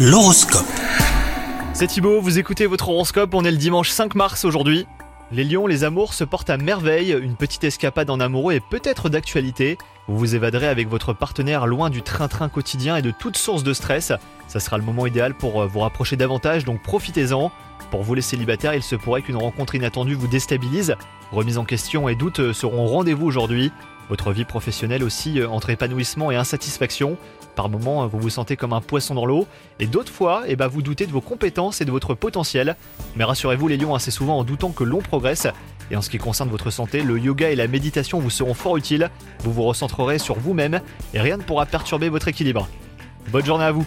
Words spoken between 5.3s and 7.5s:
Les lions, les amours se portent à merveille, une